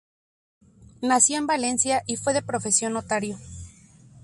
[1.03, 3.37] Nació en Valencia y fue de profesión notario.